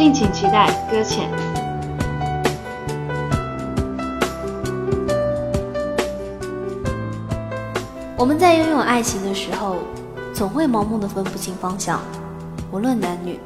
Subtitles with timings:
[0.00, 1.28] 敬请期待搁浅。
[8.16, 9.76] 我们在拥有爱情的时候，
[10.32, 12.00] 总会盲目的分不清方向，
[12.72, 13.38] 无论男女。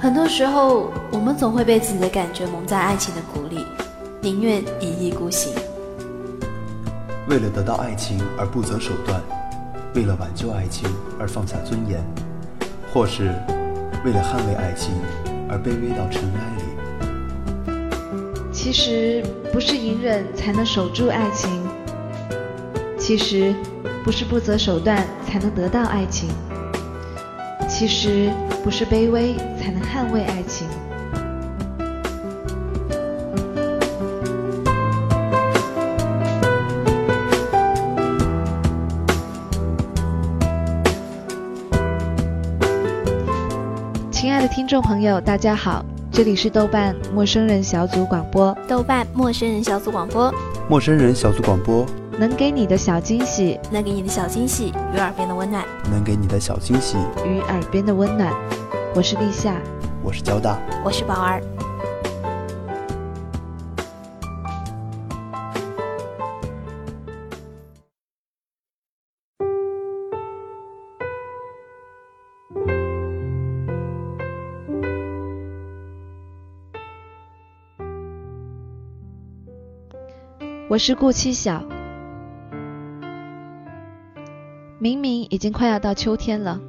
[0.00, 3.64] 很多时候，我们总会被自己的感觉蒙在爱情的鼓里，
[4.20, 5.54] 宁愿一意孤行。
[7.28, 9.22] 为了得到爱情而不择手段，
[9.94, 10.90] 为了挽救爱情
[11.20, 12.04] 而放下尊严，
[12.92, 13.26] 或是
[14.04, 14.92] 为了捍卫爱情
[15.48, 16.62] 而卑微到尘埃里。
[18.52, 21.48] 其实不是隐忍才能守住爱情，
[22.98, 23.54] 其实
[24.04, 26.28] 不是不择手段才能得到爱情，
[27.68, 28.30] 其实
[28.64, 30.66] 不是卑微才能捍卫爱情。
[44.66, 48.52] 听众朋友，大家好，这里是豆瓣陌生人小组广播。
[48.66, 50.34] 豆瓣陌生人小组广播，
[50.68, 51.86] 陌生人小组广播，
[52.18, 58.34] 能给你的小惊喜，能给你的小惊喜，与耳边的温暖，能给你的小惊喜，与耳边的温暖。
[58.92, 59.54] 我是立夏，
[60.02, 61.40] 我是交大，我是宝儿。
[80.68, 81.64] 我是顾七晓。
[84.80, 86.60] 明明已经快要到秋天了，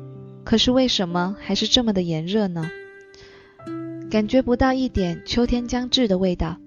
[0.44, 2.70] 可是为什么还是这么的炎热呢？
[4.12, 6.58] 感觉不到一点秋天将至的味道。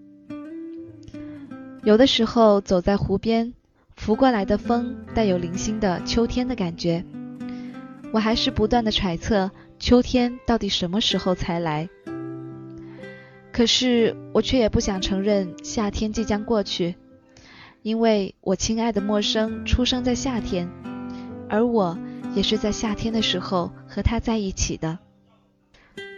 [1.84, 3.54] 有的时候走在湖边，
[3.94, 7.04] 拂过来的风带有零星的秋天的感觉。
[8.12, 11.88] 我还是不断的揣测秋天到底什么时候才来。
[13.52, 16.96] 可是我却也不想承认夏天即将过去。
[17.82, 20.68] 因为我亲爱的陌生出生在夏天，
[21.48, 21.98] 而我
[22.34, 24.98] 也是在夏天的时候和他在一起的，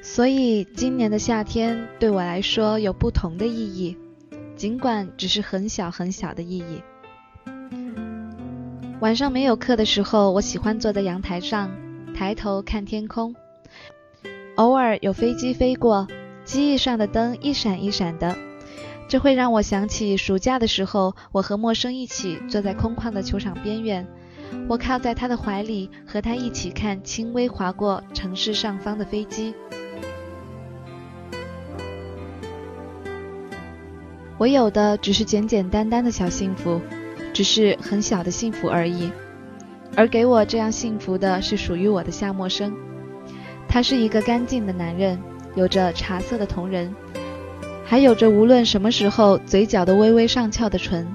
[0.03, 3.97] 所以今年的夏天对我来说有不同的意义，
[4.57, 6.83] 尽管只是很小很小的意义。
[9.01, 11.71] 晚上没有课的时候，我喜欢坐在阳台上，
[12.13, 13.35] 抬头看天空，
[14.57, 16.09] 偶尔有飞机飞过，
[16.45, 18.37] 机翼上的灯一闪一闪的。
[19.13, 24.09] 这会让我想起暑假的时候，我和陌生一起坐在空旷的球场边缘，
[24.67, 29.55] 我靠在他的怀里，和他一起看轻微划过城市上方的飞机。
[34.39, 36.81] 我有的只是简简单单的小幸福，
[37.35, 39.13] 只是很小的幸福而已。
[39.95, 42.75] 而给我这样幸福的是属于我的夏陌生，
[43.69, 45.21] 他是一个干净的男人，
[45.55, 46.91] 有着茶色的瞳仁。
[47.85, 51.07] 还有着无论什么时候嘴角都微微上翘的唇。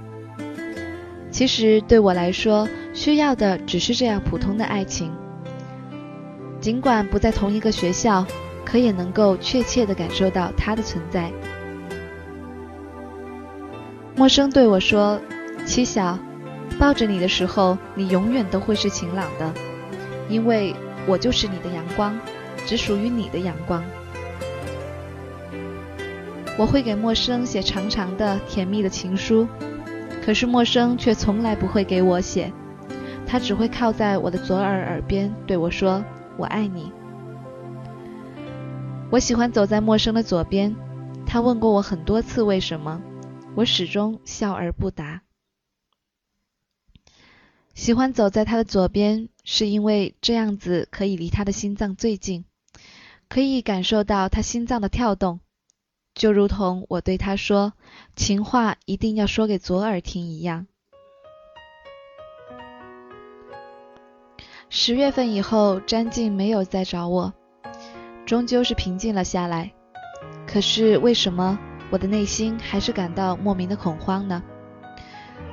[1.32, 5.12] 其实对我来说，需要的只是这样普通的爱情。
[6.60, 8.26] 尽管不在同一个学校，
[8.66, 11.32] 可也能够确切的感受到他的存在。
[14.16, 15.20] 陌生对我说
[15.66, 16.18] ：“七小，
[16.80, 19.54] 抱着你的时候，你永远都会是晴朗的，
[20.30, 20.74] 因为
[21.06, 22.18] 我就是你的阳光，
[22.66, 23.84] 只属于你的阳光。”
[26.58, 29.48] 我会给陌生写长长的、甜蜜的情书，
[30.24, 32.52] 可是陌生却从来不会给我写，
[33.28, 36.04] 他只会靠在我的左耳耳边对我说
[36.36, 36.92] ：“我爱你。”
[39.12, 40.76] 我喜欢走在陌生的左边，
[41.28, 43.02] 他问过我很多次为什么，
[43.56, 45.22] 我始终笑而不答。
[47.76, 52.46] 喜欢走在他的左边，是因为这样子可以离他的心脏最近，
[53.30, 55.40] 可以感受到他心脏的跳动。
[56.18, 57.74] 就如同我对他说
[58.16, 60.66] 情话一定要说给左耳听一样。
[64.68, 67.32] 十月份以后，詹静没有再找我，
[68.26, 69.72] 终究是平静了下来。
[70.48, 71.60] 可是为什么
[71.92, 74.42] 我的内心还是感到莫名的恐慌呢？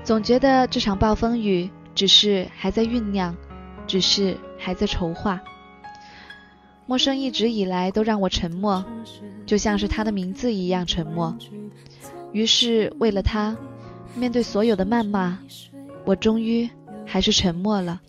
[0.02, 3.36] 总觉得这场暴风雨只是还在酝酿，
[3.86, 5.42] 只是还在筹划。
[6.86, 8.84] 陌生一直以来都让我沉默，
[9.46, 11.36] 就像是他的名字一样沉默。
[12.32, 13.56] 于是为了他，
[14.14, 15.38] 面对所有的谩骂，
[16.04, 16.68] 我终于
[17.06, 18.00] 还是沉默了。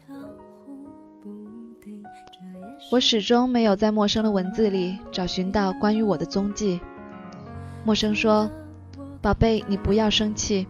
[2.92, 6.80] 我始终没有在陌生的文字里找寻到关于我的踪迹。
[7.84, 8.50] 陌生说
[9.22, 10.68] ：“宝贝，你不要生气，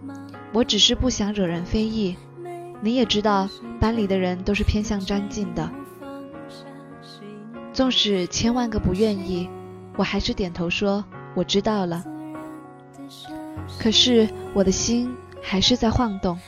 [0.54, 2.16] 我只是不想惹人非议。
[2.81, 3.50] 你也知道，
[3.80, 5.69] 班里的人都是偏向詹静的。”
[7.75, 9.50] 纵使千万个不愿意，
[9.98, 11.04] 我还是点头说
[11.36, 12.01] 我知道了。
[13.77, 16.39] 可是我的心还是在晃动。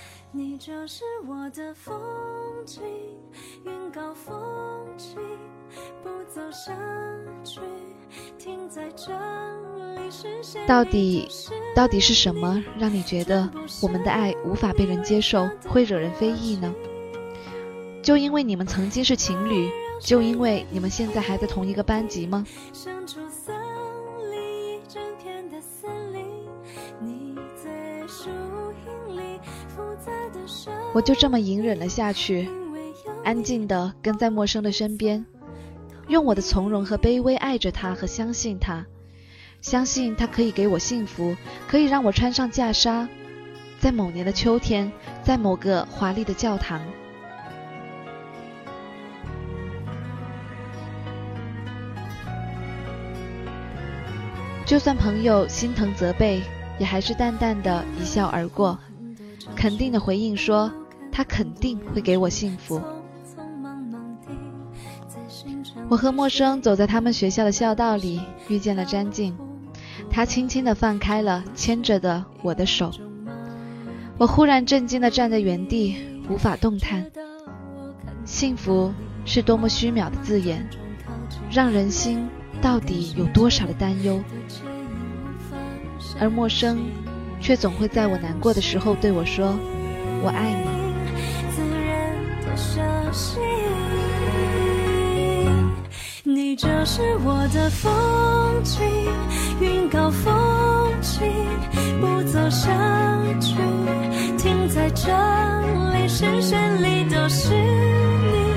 [10.65, 11.27] 到底，
[11.75, 13.49] 到底是什么让你觉得
[13.81, 16.73] 我们的爱无法被人接受，会惹人非议呢？
[18.01, 22.45] 就因为你们曾经是情侣，就因为你们现在还在同一个班级吗？
[30.93, 32.49] 我就这么隐忍了下去，
[33.23, 35.23] 安静的跟在陌生的身边，
[36.07, 38.85] 用我的从容和卑微爱着他和相信他，
[39.61, 41.35] 相信他可以给我幸福，
[41.67, 43.07] 可以让我穿上袈裟，
[43.79, 44.91] 在某年的秋天，
[45.21, 46.81] 在某个华丽的教堂。
[54.67, 56.41] 就算朋友心疼责备，
[56.77, 58.77] 也还是淡淡的一笑而过。
[59.55, 60.69] 肯定的回应说
[61.09, 62.81] ：“他肯定会给我幸福。”
[65.87, 68.19] 我和陌生走在他们学校的校道里，
[68.49, 69.37] 遇见了詹静。
[70.09, 72.91] 他轻轻地放开了牵着的我的手。
[74.17, 75.95] 我忽然震惊地站在原地，
[76.29, 77.05] 无法动弹。
[78.25, 78.93] 幸福
[79.23, 80.67] 是多么虚渺的字眼，
[81.49, 82.27] 让人心
[82.61, 84.21] 到底有多少的担忧？
[86.19, 86.79] 而陌生。
[87.39, 89.55] 却总会在我难过的时候对我说
[90.25, 90.67] ：“我爱你。”
[96.33, 97.93] 你就是我的风
[98.63, 98.83] 景，
[99.61, 101.31] 云高风轻，
[102.01, 102.73] 不走下
[103.39, 103.53] 去，
[104.35, 105.11] 停在这
[105.93, 108.51] 里，视线里都是你，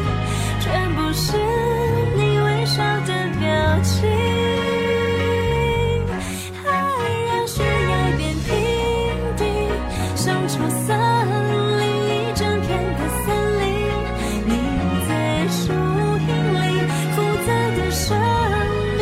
[4.01, 4.09] 心
[6.65, 6.69] 爱
[7.27, 8.49] 让悬崖变平
[9.37, 9.43] 地
[10.17, 10.53] 生出
[10.87, 10.89] 森
[11.79, 13.27] 林一整片的森
[13.61, 13.63] 林
[14.47, 14.49] 你
[15.07, 15.11] 在
[15.49, 15.61] 树
[16.17, 16.65] 荫里
[17.15, 17.17] 复
[17.47, 18.07] 杂的生
[18.97, 19.01] 命。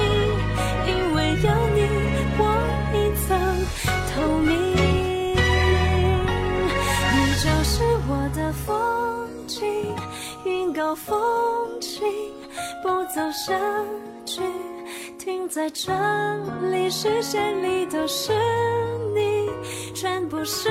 [0.89, 1.47] 因为有
[1.77, 1.79] 你
[2.37, 2.43] 我
[2.93, 3.27] 一层
[4.11, 4.51] 透明
[7.15, 7.73] 你就是
[8.09, 8.67] 我的风
[9.47, 9.57] 景
[10.45, 11.17] 云高风
[11.81, 12.03] 清
[12.83, 13.57] 不走下
[15.49, 15.91] 在这
[16.71, 18.33] 里，视线里都是
[19.15, 19.49] 你，
[19.95, 20.69] 全部是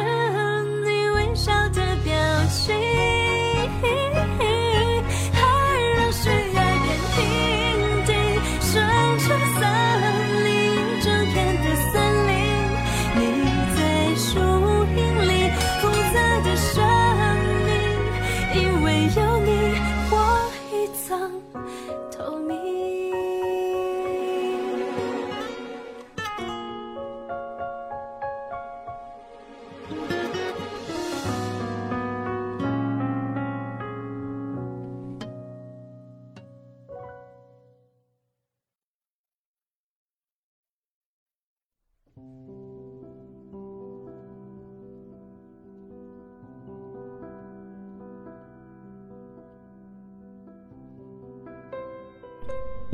[0.85, 2.13] 你微笑的表
[2.47, 2.75] 情。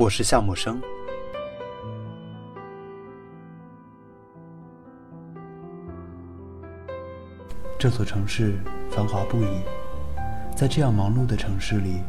[0.04, 0.78] 我是夏木生。
[7.78, 8.58] 这座城市
[8.90, 9.62] 繁华不已，
[10.54, 12.02] 在这样忙碌的城市里，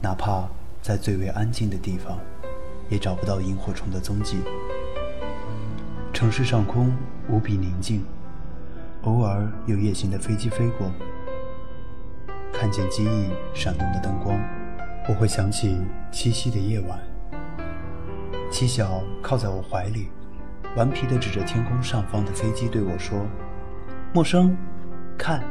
[0.00, 0.48] 哪怕
[0.80, 2.18] 在最为安静的地方，
[2.88, 4.38] 也找不到萤火虫的踪迹。
[6.14, 6.90] 城市上空
[7.28, 8.02] 无比宁静，
[9.02, 10.90] 偶尔有夜行的飞机飞过，
[12.50, 14.42] 看见机翼闪动的灯光，
[15.06, 15.78] 我会想起
[16.10, 16.98] 七夕的夜晚。
[18.56, 20.08] 七小靠在我怀里，
[20.78, 23.26] 顽皮地指着天空上方的飞机对我说
[24.14, 24.56] ：“陌生，
[25.18, 25.44] 看，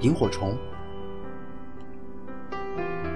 [0.00, 0.54] 萤火虫。”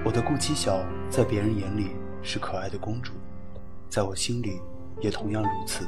[0.03, 1.91] 我的顾七小在别人眼里
[2.23, 3.13] 是可爱的公主，
[3.89, 4.59] 在我心里
[5.01, 5.87] 也同样如此。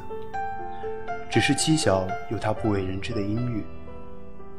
[1.28, 3.64] 只是七小有她不为人知的阴郁，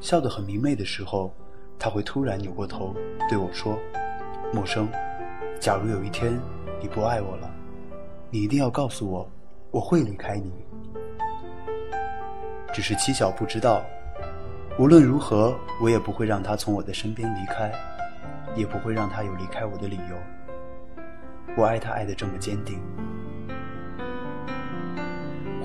[0.01, 1.34] 笑得很明媚的时候，
[1.79, 2.94] 她会突然扭过头
[3.29, 3.79] 对我说
[4.51, 4.89] ：“陌生，
[5.62, 6.38] 假如有一天
[6.82, 7.50] 你不爱我了。”
[8.36, 9.25] 你一定要告诉我，
[9.72, 10.51] 我会离开你。
[12.74, 13.82] 只是七小不知道，
[14.77, 17.72] 无论如何，我也不会让他从我的身边离开，
[18.54, 20.18] 也不会让他有离开我的理由。
[21.56, 22.82] 我爱他爱的这么坚定。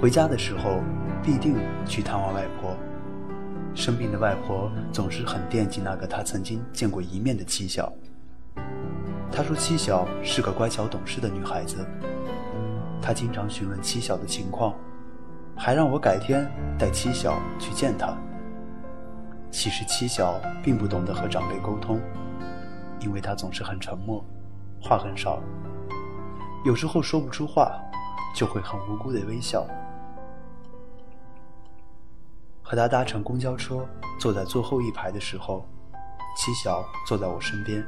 [0.01, 0.81] 回家的时候，
[1.25, 2.77] 必定去探望外婆。
[3.75, 7.93] 生病的外婆总是很惦记那个她曾经见过一面的七小。
[9.33, 11.85] 她说七小是个乖巧懂事的女孩子。
[13.03, 14.75] 他经常询问七小的情况，
[15.57, 18.17] 还让我改天带七小去见他。
[19.51, 22.01] 其实七小并不懂得和长辈沟通，
[23.01, 24.25] 因为他总是很沉默，
[24.81, 25.43] 话很少，
[26.65, 27.73] 有时候说不出话，
[28.35, 29.67] 就会很无辜的微笑。
[32.63, 33.85] 和他搭乘公交车，
[34.21, 35.67] 坐在最后一排的时候，
[36.37, 37.85] 七小坐在我身边，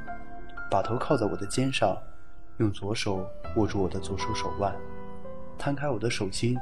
[0.69, 1.97] 把头靠在我的肩上，
[2.59, 4.75] 用左手握住我的左手手腕，
[5.63, 6.59] 摊开我的手心，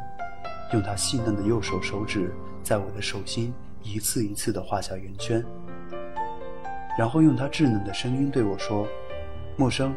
[0.74, 2.30] 用他细嫩的右手手指
[2.62, 3.50] 在我的手心
[3.82, 5.42] 一次一次地画下圆圈，
[6.98, 8.86] 然后用他稚嫩的声音对我说
[9.56, 9.94] ：“陌生，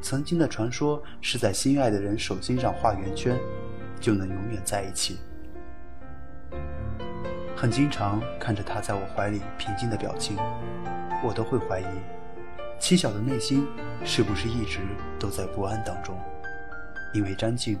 [0.00, 3.36] 曾经的传说是在心爱的人手心上画圆圈，
[3.98, 5.18] 就能永远在一起。”
[7.56, 10.36] 很经常看着他在我怀里平静的表情，
[11.24, 11.86] 我都会怀疑，
[12.78, 13.66] 七小的内心
[14.04, 14.78] 是不是一直
[15.18, 16.16] 都在不安当中？
[17.12, 17.76] 因为张静，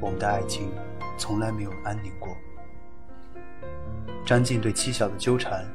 [0.00, 0.72] 我们的爱情
[1.18, 2.36] 从来没有安宁过。
[4.24, 5.66] 张静对七小的纠缠，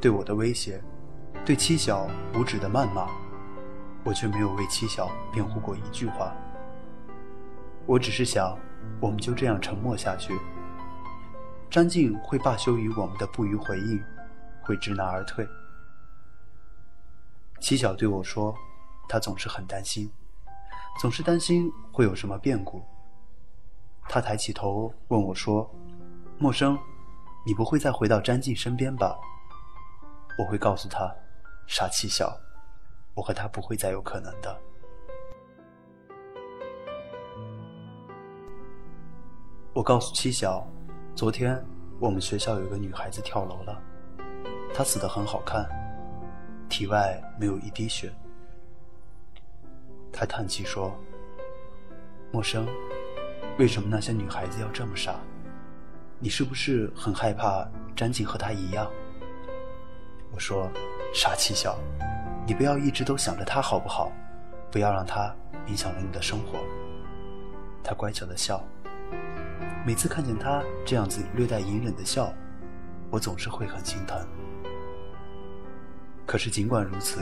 [0.00, 0.82] 对我的威胁，
[1.44, 3.08] 对七小无止的谩骂，
[4.04, 6.32] 我却没有为七小辩护过一句话。
[7.86, 8.56] 我只是想，
[9.00, 10.38] 我们就这样沉默下去。
[11.70, 14.02] 张静会罢休于我们的不予回应，
[14.62, 15.46] 会知难而退。
[17.60, 18.54] 七小对我说
[19.08, 20.10] ：“他总是很担心，
[21.00, 22.82] 总是担心会有什么变故。”
[24.08, 25.68] 他抬起头问我说
[26.38, 26.78] ：“陌生，
[27.44, 29.18] 你不会再回到詹静身边吧？”
[30.38, 31.12] 我会告诉他
[31.66, 32.36] ：“傻七小，
[33.14, 34.56] 我和他不会再有可能的。”
[39.74, 40.64] 我告诉七小。
[41.16, 41.64] 昨天
[42.00, 43.80] 我们学校有个女孩子跳楼了，
[44.74, 45.64] 她死得很好看，
[46.68, 48.12] 体外没有一滴血。
[50.12, 50.92] 他叹气说
[52.32, 52.66] ：“陌生，
[53.58, 55.14] 为什么那些女孩子要这么傻？
[56.18, 58.90] 你是不是很害怕詹静和她一样？”
[60.32, 60.70] 我说
[61.14, 61.78] ：“傻七小，
[62.46, 64.10] 你不要一直都想着她好不好？
[64.70, 65.34] 不要让她
[65.68, 66.58] 影响了你的生活。”
[67.84, 68.62] 他乖巧的笑。
[69.86, 72.32] 每次看见他这样子略带隐忍的笑，
[73.10, 74.18] 我总是会很心疼。
[76.26, 77.20] 可是尽管如此，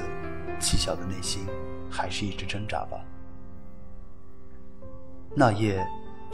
[0.61, 1.45] 七小的内心
[1.91, 3.05] 还是一直挣扎吧。
[5.35, 5.85] 那夜，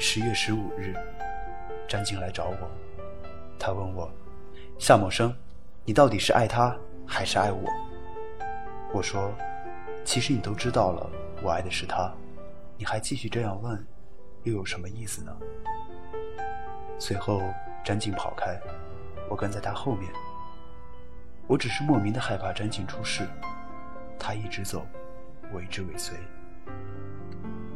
[0.01, 0.95] 十月十五日，
[1.89, 2.71] 张静来找我，
[3.59, 4.09] 他问我
[4.79, 5.35] ：“夏某生，
[5.85, 6.75] 你到底是爱他
[7.05, 7.69] 还是爱我？”
[8.95, 9.35] 我说
[10.07, 11.11] ：“其实你都知道了，
[11.43, 12.13] 我爱的是他，
[12.77, 13.85] 你还继续这样问，
[14.45, 15.37] 又有什么意思呢？”
[16.97, 17.43] 随后，
[17.85, 18.57] 詹静跑开，
[19.29, 20.09] 我跟在他后面。
[21.49, 23.27] 我只是莫名的害怕詹静出事，
[24.17, 24.87] 他一直走，
[25.53, 26.17] 我一直尾随。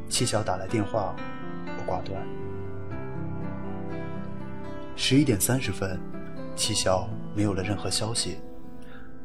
[0.08, 1.16] 七小打来电话，
[1.82, 2.20] 挂断。
[4.94, 5.98] 十一点三十分，
[6.54, 8.38] 七小没有了任何消息，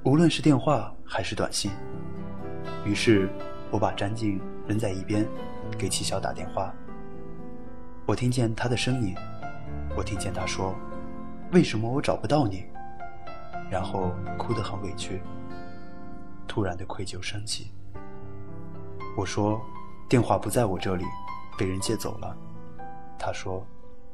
[0.04, 1.72] 无论是电话还是短信。
[2.86, 3.30] 于是，
[3.70, 5.28] 我把詹静扔在一边，
[5.78, 6.74] 给七小打电话。
[8.06, 9.14] 我听见他的声音。
[9.96, 10.74] 我听见他说
[11.52, 12.66] ：“为什么我找不到你？”
[13.70, 15.22] 然后哭得很委屈，
[16.48, 17.72] 突然的愧疚升起。
[19.18, 19.60] 我说
[20.08, 21.04] ：“电话不在我这里，
[21.58, 22.38] 被人借走了。”
[23.18, 23.66] 他说：“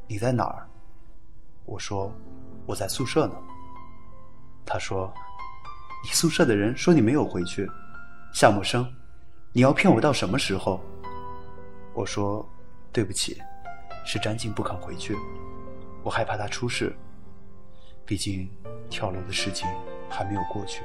[0.07, 0.67] 你在哪儿？”
[1.65, 2.11] 我说
[2.65, 3.35] ：“我在宿舍呢。”
[4.65, 5.13] 他说
[6.03, 7.69] ：“你宿舍的人说你没有回去，
[8.33, 8.87] 夏木生，
[9.51, 10.79] 你要骗我到什么时候？”
[11.93, 12.47] 我说
[12.91, 13.41] ：“对不起，
[14.05, 15.15] 是詹静不肯回去。”
[16.03, 16.93] 我害怕他出事，
[18.05, 18.49] 毕竟
[18.89, 19.67] 跳楼的事情
[20.09, 20.83] 还没有过去。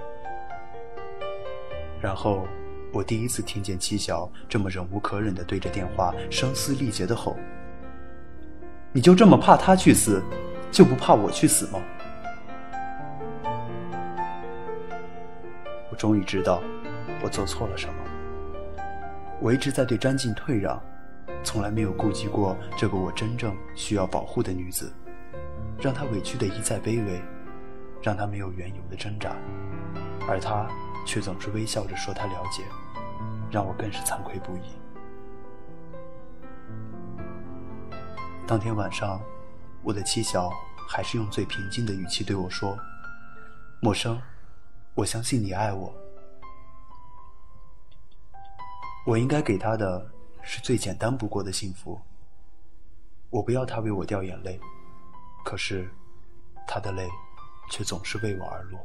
[2.00, 2.46] 然后
[2.92, 7.36] 我第一次听见七小这么忍无可忍的对着电话声嘶力竭的吼
[8.92, 10.22] ：“你就这么怕他去死，
[10.70, 11.78] 就不怕我去死吗？”
[15.90, 16.60] 我终于知道
[17.22, 17.94] 我做错了什么。
[19.40, 20.82] 我一直在对詹静退让，
[21.44, 24.92] 从来没有顾及过这个我真正需要保护的女子。
[25.80, 27.22] 让她委屈的一再卑微，
[28.02, 29.30] 让她没有缘由的挣扎，
[30.28, 30.66] 而他
[31.06, 32.64] 却总是微笑着说他了解，
[33.50, 34.87] 让我更是惭愧不已。
[38.48, 39.20] 当天晚上，
[39.82, 40.50] 我的妻小
[40.88, 42.78] 还是用最平静的语气对我说
[43.78, 44.18] ：“陌生，
[44.94, 45.94] 我相信你爱我。
[49.06, 52.00] 我应该给他的是最简单不过的幸福。
[53.28, 54.58] 我不要他为我掉眼泪。”
[55.44, 55.86] 可是，
[56.66, 57.06] 他的泪
[57.70, 58.80] 却总是为我而落。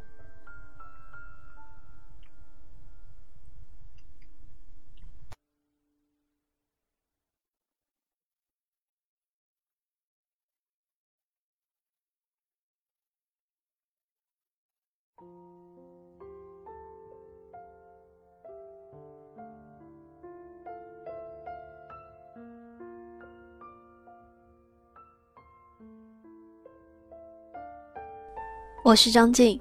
[28.94, 29.60] 我是张静。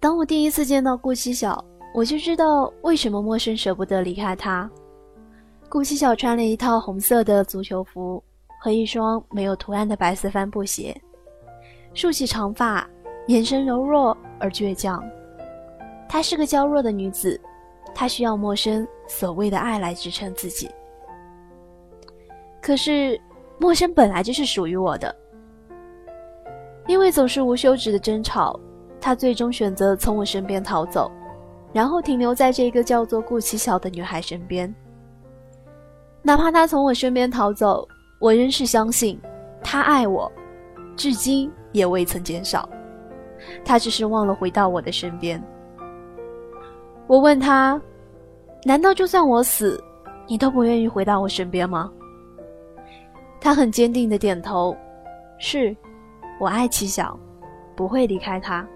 [0.00, 1.64] 当我第一次见到顾七晓，
[1.94, 4.68] 我就知道为什么陌生舍不得离开他。
[5.68, 8.20] 顾七晓穿了一套红色的足球服
[8.60, 11.00] 和一双没有图案的白色帆布鞋，
[11.94, 12.84] 竖起长发，
[13.28, 15.00] 眼神柔弱而倔强。
[16.08, 17.40] 她是个娇弱的女子，
[17.94, 20.68] 她需要陌生所谓的爱来支撑自己。
[22.60, 23.20] 可是。
[23.58, 25.14] 陌生本来就是属于我的，
[26.86, 28.58] 因为总是无休止的争吵，
[29.00, 31.10] 他最终选择从我身边逃走，
[31.72, 34.72] 然后停留在这个叫做顾七晓的女孩身边。
[36.22, 37.86] 哪怕他从我身边逃走，
[38.20, 39.18] 我仍是相信
[39.62, 40.30] 他爱我，
[40.96, 42.68] 至今也未曾减少。
[43.64, 45.42] 他只是忘了回到我的身边。
[47.06, 47.80] 我问他
[48.64, 49.82] ：“难道就算我死，
[50.26, 51.90] 你都不愿意回到我身边吗？”
[53.46, 54.76] 他很坚定的点头，
[55.38, 55.72] 是，
[56.40, 57.16] 我爱七晓，
[57.76, 58.66] 不会离开他。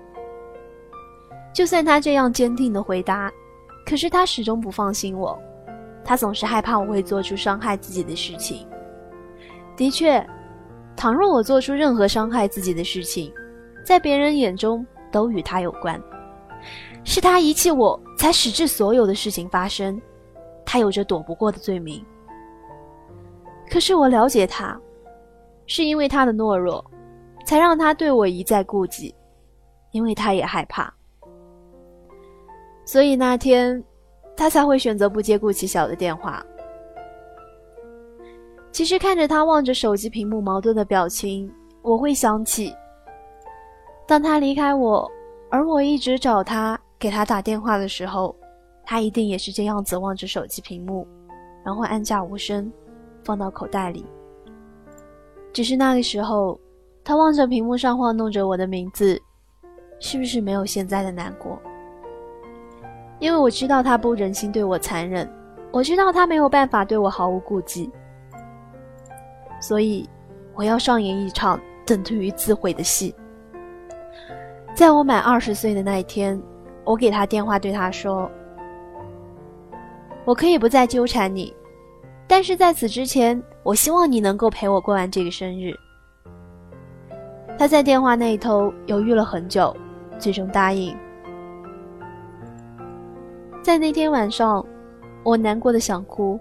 [1.52, 3.28] 就算他这样坚定的回答，
[3.84, 5.36] 可是他始终不放心我，
[6.04, 8.64] 他总是害怕我会做出伤害自己的事情。
[9.76, 10.24] 的确，
[10.96, 13.32] 倘若我做出任何伤害自己的事情，
[13.84, 16.00] 在别人眼中都与他有关，
[17.02, 20.00] 是他遗弃我才使致所有的事情发生，
[20.64, 22.06] 他有着躲不过的罪名。
[23.70, 24.78] 可是我了解他，
[25.66, 26.84] 是因为他的懦弱，
[27.46, 29.14] 才让他对我一再顾忌，
[29.92, 30.92] 因为他也害怕，
[32.84, 33.82] 所以那天，
[34.36, 36.44] 他才会选择不接顾其晓的电话。
[38.72, 41.52] 其实看着他望着手机屏幕矛盾的表情，
[41.82, 42.74] 我会想起，
[44.06, 45.08] 当他离开我，
[45.48, 48.34] 而我一直找他给他打电话的时候，
[48.84, 51.06] 他一定也是这样子望着手机屏幕，
[51.64, 52.72] 然后按下无声。
[53.24, 54.04] 放到口袋里。
[55.52, 56.58] 只是那个时候，
[57.02, 59.20] 他望着屏幕上晃动着我的名字，
[59.98, 61.60] 是不是没有现在的难过？
[63.18, 65.28] 因为我知道他不忍心对我残忍，
[65.70, 67.90] 我知道他没有办法对我毫无顾忌，
[69.60, 70.08] 所以
[70.54, 73.14] 我要上演一场等同于自毁的戏。
[74.74, 76.40] 在我满二十岁的那一天，
[76.84, 78.30] 我给他电话，对他说
[80.24, 81.52] ：“我可以不再纠缠你。”
[82.30, 85.74] 但是在此之前，我希望你能够陪我过完这个生日。
[87.58, 89.76] 他在电话那一头犹豫了很久，
[90.16, 90.96] 最终答应。
[93.64, 94.64] 在那天晚上，
[95.24, 96.38] 我难过的想哭。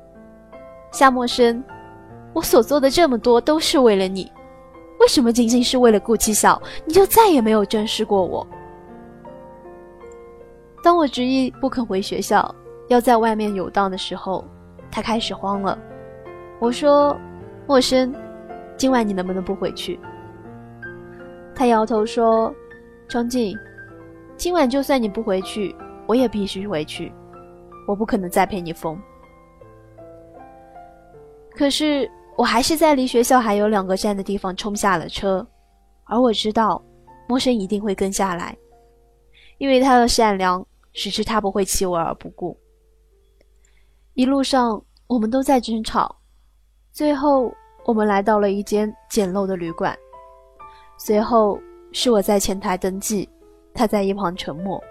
[0.91, 1.63] 夏默生，
[2.34, 4.32] 我所做的这么多都是为了你，
[4.99, 8.45] 为什么仅仅是为了顾七晓，你就再也没有正视过我？
[10.84, 12.54] 当我执意不肯回学校，
[12.89, 14.45] 要在外面游荡的时候。
[14.91, 15.78] 他开始慌了，
[16.60, 17.17] 我说
[17.67, 18.13] ：“陌生，
[18.75, 19.99] 今晚你能不能不回去？”
[21.56, 22.54] 他摇头说
[23.08, 23.56] ：“张静，
[24.36, 25.75] 今晚就算你不回去，
[26.08, 27.12] 我也必须回去，
[27.88, 28.99] 我不可能再陪你疯。”
[31.56, 35.45] 可是我还是在离学校还有两个站的地方冲下了车，
[36.06, 36.82] 而我知道，
[37.28, 38.58] 陌生一定会跟下来，
[39.58, 42.58] 因为他的善良使之他不会弃我而不顾。
[44.13, 46.13] 一路上，我们都在争吵，
[46.91, 47.54] 最后
[47.86, 49.98] 我们来到了一间简陋的旅馆。
[50.98, 51.58] 随后
[51.93, 53.30] 是我在前台登记，
[53.74, 54.82] 他在一旁沉默。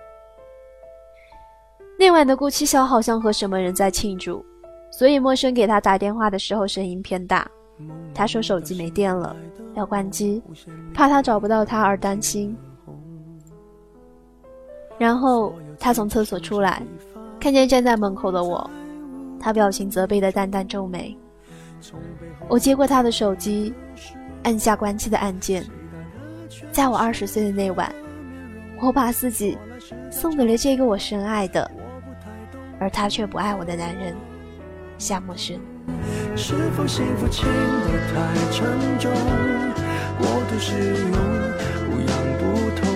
[1.98, 4.42] 那晚的顾七晓好像和什么人在庆祝，
[4.90, 7.46] 所以陌生给他打电话的时候声音偏大。
[8.14, 9.36] 他说手机没电了，
[9.74, 10.42] 要关机，
[10.94, 12.56] 怕他找不到他而担心。
[14.96, 16.82] 然后他从厕所出来，
[17.38, 18.68] 看见站在门口的我。
[19.40, 21.16] 他表情责备的淡淡皱眉。
[22.48, 23.72] 我接过他的手机，
[24.42, 25.64] 按下关机的按键。
[26.72, 27.92] 在我二十岁的那晚，
[28.80, 29.56] 我把自己
[30.10, 31.70] 送给了这个我深爱的，
[32.80, 34.16] 而他却不爱我的男人
[34.96, 35.58] 夏默生。
[36.36, 38.66] 是否幸福轻得太沉
[38.98, 39.12] 重？
[40.18, 41.12] 过度使用，
[41.86, 42.42] 不痒不
[42.80, 42.86] 痛，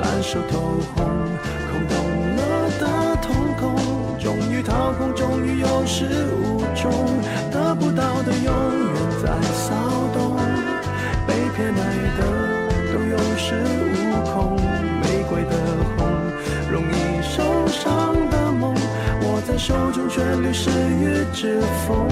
[0.00, 0.58] 烂熟透
[0.94, 1.06] 红，
[4.56, 5.14] 于掏空。
[5.14, 6.04] 终于有始
[6.40, 6.90] 无终，
[7.50, 9.74] 得不到的永远在骚
[10.14, 10.36] 动，
[11.26, 11.80] 被偏爱
[12.16, 12.20] 的
[12.92, 13.54] 都有恃
[13.92, 13.94] 无
[14.32, 14.56] 恐。
[15.02, 15.52] 玫瑰的
[15.96, 16.08] 红，
[16.72, 18.74] 容易受伤的梦，
[19.22, 22.08] 握在手中却流失于指缝，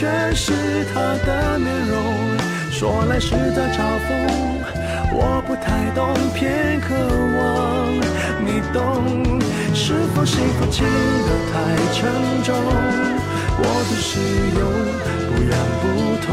[0.00, 0.50] 全是
[0.94, 1.94] 他的面容。
[2.70, 4.08] 说来实在嘲讽，
[5.12, 6.96] 我不太懂，偏渴
[7.36, 7.92] 望
[8.40, 9.38] 你懂。
[9.74, 12.00] 是否幸福轻得太沉
[12.42, 12.56] 重？
[13.58, 14.16] 我的室
[14.56, 14.64] 友
[15.28, 15.84] 不痒不
[16.24, 16.32] 痛，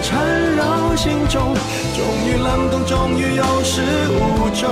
[0.00, 1.52] 缠绕心中，
[1.94, 4.68] 终于冷冻，终于有始无终，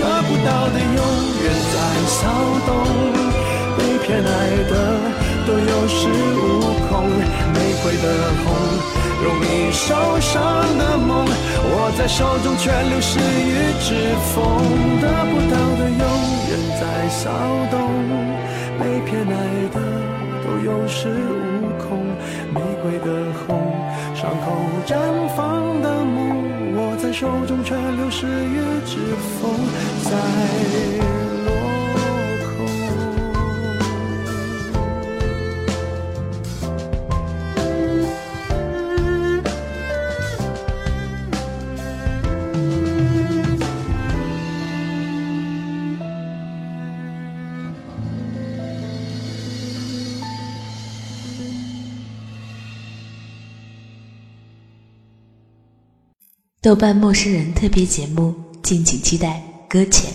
[0.00, 1.00] 得不到的永
[1.42, 1.74] 远在
[2.06, 2.26] 骚
[2.66, 2.70] 动，
[3.76, 4.28] 被偏爱
[4.70, 4.72] 的
[5.46, 6.42] 都有恃无
[6.88, 7.06] 恐，
[7.54, 8.04] 玫瑰的
[8.44, 8.44] 红。
[9.24, 10.34] 容易受伤
[10.78, 14.42] 的梦，握在手中却流失于指缝，
[15.00, 16.04] 得不到的永
[16.48, 17.30] 远在骚
[17.70, 17.74] 动，
[18.78, 19.32] 被偏爱
[19.72, 19.76] 的
[20.44, 21.65] 都有恃无。
[22.98, 23.72] 的红，
[24.14, 24.52] 伤口
[24.86, 24.96] 绽
[25.36, 28.98] 放的梦，握在手中却流失于指
[29.40, 29.50] 缝，
[30.04, 31.35] 在。
[56.66, 59.40] 豆瓣陌生人特别节目，敬请期待。
[59.68, 60.12] 搁浅。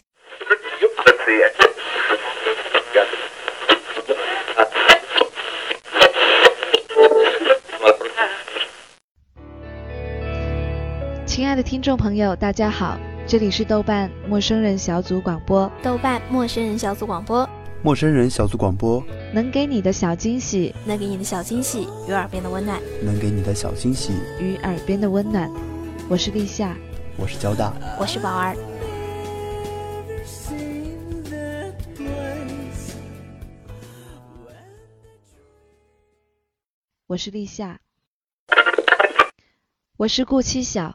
[11.25, 15.71] 亲爱的听众朋友，大家好，这里是豆瓣陌生人小组广播。
[15.81, 17.49] 豆瓣陌生人小组广播，
[17.81, 19.01] 陌生人小组广播，
[19.33, 24.11] 能给你的小惊喜，能给你的小惊喜与耳边的温暖，能给你的小惊喜
[24.41, 25.49] 与耳边的温暖。
[26.11, 26.75] 我是立夏，
[27.17, 28.53] 我是交大，我是宝儿。
[37.07, 37.79] 我是立夏，
[39.95, 40.93] 我是顾七晓。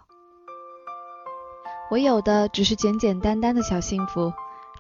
[1.91, 4.31] 我有的只是简简单单的小幸福，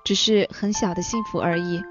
[0.05, 1.83] 只是很小的幸福而已。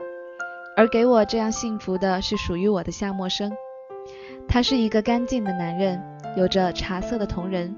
[0.78, 3.52] 而给我这样幸福的是属于我的夏默生，
[4.48, 6.00] 他是一个干净的男人，
[6.38, 7.76] 有着茶色的瞳仁。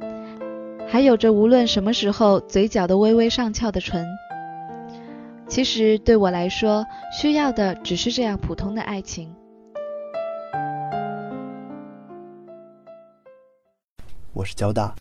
[0.89, 4.07] 还有着无论什么时候嘴角都微微上翘的唇。
[5.45, 9.35] 其实对我来说，需要的只是这样普通的爱情。
[14.33, 14.95] 我是交大，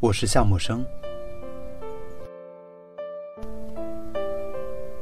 [0.00, 0.84] 我是夏默生。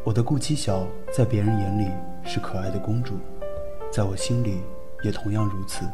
[0.05, 1.90] 我的顾七晓在别人眼里
[2.25, 3.14] 是可爱的公主，
[3.90, 4.62] 在我心里
[5.03, 5.85] 也同样如此。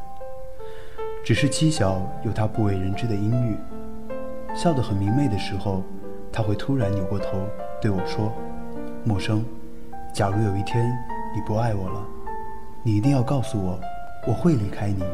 [1.22, 3.56] 只是七小有他不为人知的阴郁，
[4.54, 5.84] 笑得很明媚的时候，
[6.32, 7.46] 他会突然扭过头
[7.80, 8.32] 对我说
[9.04, 9.44] ：“陌生，
[10.12, 10.90] 假如有一天
[11.34, 12.04] 你不爱我了，
[12.82, 13.78] 你一定要告诉我，
[14.26, 15.04] 我会离开你。”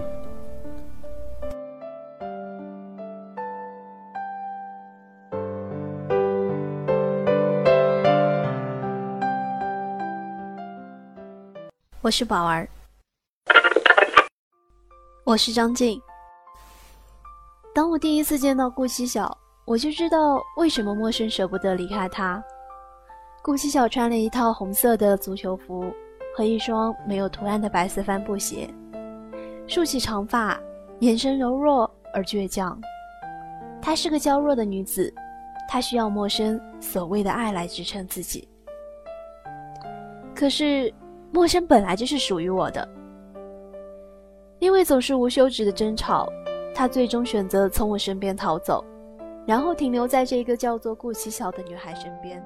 [12.01, 12.67] 我是宝儿。
[15.27, 16.01] 我是张静。
[17.75, 22.41] 当我第一次见到顾七晓，我就知道为什么陌生舍不得离开他。
[23.43, 25.93] 顾七晓穿了一套红色的足球服
[26.37, 28.73] 和一双没有图案的白色帆布鞋，
[29.67, 30.57] 竖起长发，
[31.01, 32.81] 眼神柔弱而倔强。
[33.83, 35.13] 她是个娇弱的女子，
[35.69, 38.49] 她需要陌生所谓的爱来支撑自己。
[40.37, 40.95] 可是，
[41.33, 42.89] 陌生本来就是属于我的。
[44.59, 46.27] 因为总是无休止的争吵，
[46.75, 48.85] 他最终选择从我身边逃走，
[49.47, 52.43] 然后停留在这个叫做顾七晓的女孩身边。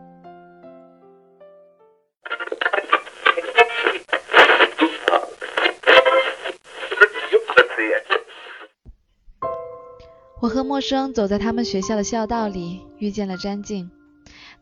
[10.40, 13.90] 我和陌生走在他们学校的校道里，遇见了詹静。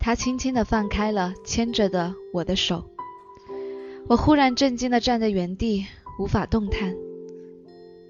[0.00, 2.84] 他轻轻地放开了牵着的我的手。
[4.08, 5.86] 我忽然震惊地站在原地，
[6.18, 7.07] 无法动弹。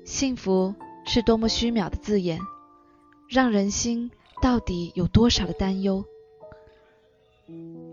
[0.08, 2.40] 幸福是多么虚渺的字眼，
[3.28, 6.02] 让人心到底有多少的担忧？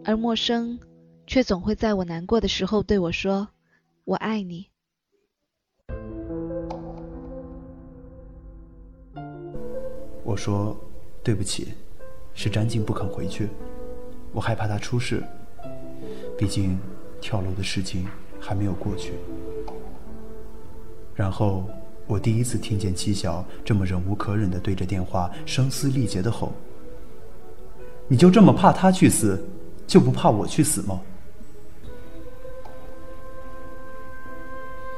[0.06, 0.80] 而陌生，
[1.28, 3.50] 却总会在我难过的时候对我说
[4.06, 4.70] ：“我爱你。”
[10.24, 10.74] 我说
[11.22, 11.74] ：“对不起，
[12.34, 13.50] 是詹静不肯回去，
[14.32, 15.22] 我害怕她出事。
[16.38, 16.80] 毕竟
[17.20, 18.08] 跳楼的事情
[18.40, 19.12] 还没有过去。”
[21.14, 21.66] 然后
[22.08, 26.54] 我第一次听见七小这么忍无可忍的对着电话声嘶力竭的吼
[28.08, 29.44] ：“你就这么怕他去死？”
[29.88, 31.00] 就不怕我去死吗？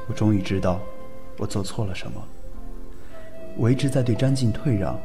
[0.07, 0.79] 我终于知道，
[1.37, 2.23] 我做错了什么。
[3.57, 4.97] 我一直在对张静退让，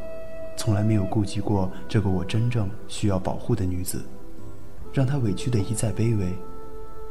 [0.57, 4.05] 从来没有顾及过这个我真正需要保护的女子，
[4.93, 6.33] 让她委屈的一再卑微，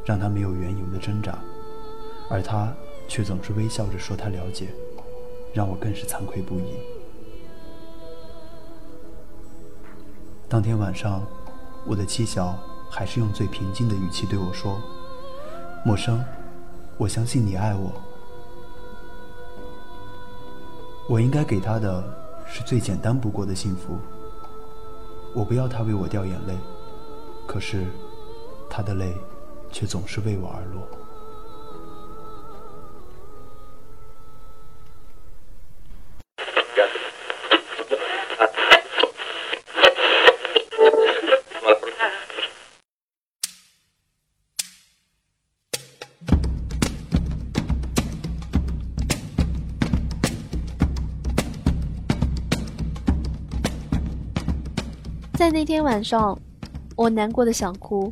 [0.02, 1.38] 让她没有缘由的挣扎，
[2.30, 2.74] 而她
[3.08, 4.68] 却总是微笑着说他了解，
[5.52, 6.74] 让我更是惭愧不已。
[10.48, 11.24] 当天晚上。
[11.84, 12.56] 我的妻小
[12.88, 14.80] 还是用最平静的语气对我说
[15.84, 16.24] ：“陌生，
[16.96, 17.90] 我相信你爱我。
[21.08, 22.04] 我应该给他的
[22.46, 23.98] 是最简单不过的幸福。
[25.34, 26.56] 我不要他为我掉眼泪，
[27.48, 27.84] 可是
[28.70, 29.12] 他的泪
[29.72, 30.86] 却总是为我而落。”
[55.52, 56.36] 那天晚上，
[56.96, 58.10] 我难过的想哭。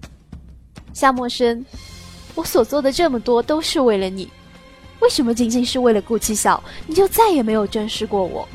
[0.93, 1.65] 夏陌生，
[2.35, 4.29] 我所做的这么多都是为了你，
[5.01, 8.47] 为什么仅仅是为了顾七晓，你就再也没有正视过我？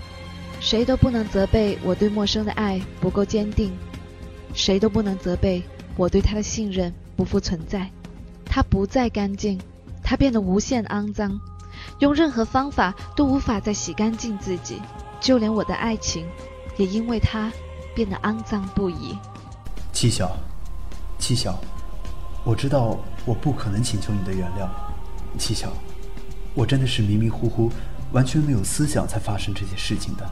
[0.60, 3.76] 谁都不能责备我对陌生的爱不够坚定，
[4.54, 5.64] 谁都不能责备
[5.98, 7.90] 我对他的信任不复存在。
[8.46, 9.60] 他不再干净，
[10.04, 11.40] 他变得无限肮脏，
[11.98, 14.80] 用任何方法都无法再洗干净自己，
[15.20, 16.24] 就连我的爱情，
[16.78, 17.52] 也因为他。
[17.96, 19.18] 变得肮脏不已。
[19.94, 20.30] 七小，
[21.18, 21.58] 七小，
[22.44, 24.68] 我知道我不可能请求你的原谅。
[25.40, 25.70] 七巧，
[26.54, 27.72] 我真的是迷迷糊糊，
[28.12, 30.30] 完全没有思想才发生这些事情的。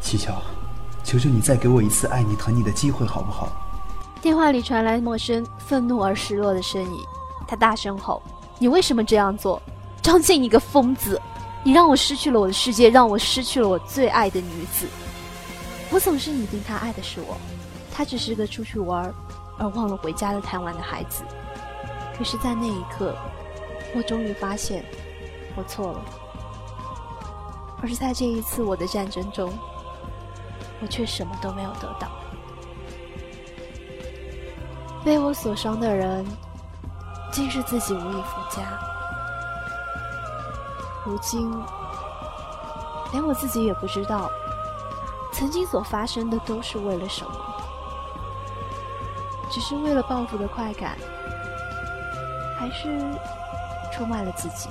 [0.00, 0.42] 七巧，
[1.04, 3.50] 求求你再给我一次爱你疼你的机会，好不好？
[4.20, 7.00] 电话里传来陌生、愤怒而失落的声音，
[7.48, 8.20] 他大声吼
[8.58, 9.62] ：“你为什么这样做？
[10.02, 11.20] 张静，你个疯子！
[11.62, 14.86] 你让我失去了我的世界，让我失去了我最爱的女子。”
[15.90, 17.36] 我总是以为他爱的是我，
[17.92, 19.12] 他只是个出去玩
[19.58, 21.24] 而忘了回家的贪玩的孩子。
[22.16, 23.16] 可是，在那一刻，
[23.94, 24.84] 我终于发现
[25.56, 26.00] 我错了。
[27.82, 29.52] 而是在这一次我的战争中，
[30.80, 32.08] 我却什么都没有得到。
[35.02, 36.24] 被我所伤的人，
[37.32, 38.78] 竟是自己无以复加。
[41.06, 41.50] 如今，
[43.12, 44.30] 连我自己也不知道。
[45.32, 47.32] 曾经所发生的都是为了什么？
[49.50, 50.96] 只是为了报复的快感，
[52.58, 53.00] 还是
[53.92, 54.68] 出卖了自己？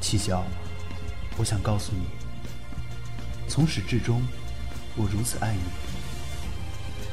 [0.00, 0.42] 七晓，
[1.36, 2.06] 我想告诉你，
[3.48, 4.22] 从始至终，
[4.96, 5.62] 我如此爱你。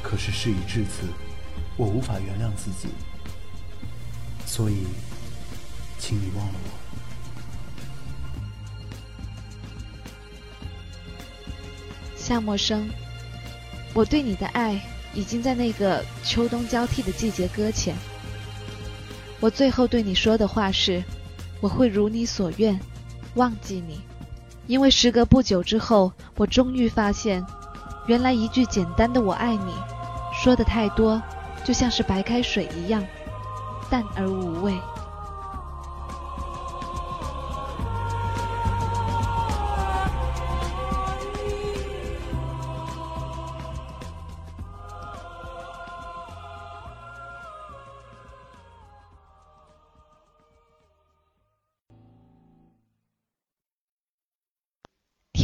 [0.01, 1.07] 可是事已至此，
[1.75, 2.89] 我无法原谅自己，
[4.45, 4.85] 所以，
[5.97, 6.68] 请你忘了我。
[12.29, 12.87] 夏默生，
[13.91, 14.79] 我对你的爱
[15.15, 17.95] 已经在那个秋冬交替的季节搁浅。
[19.39, 21.03] 我最后对你说的话是，
[21.59, 22.79] 我会如你所愿，
[23.33, 23.99] 忘记你。
[24.67, 27.43] 因为时隔不久之后，我终于发现，
[28.05, 29.73] 原来一句简单的“我爱你”，
[30.39, 31.19] 说的太多，
[31.65, 33.03] 就像是白开水一样，
[33.89, 34.77] 淡而无味。